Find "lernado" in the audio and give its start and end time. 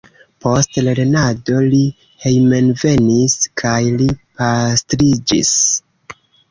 0.87-1.59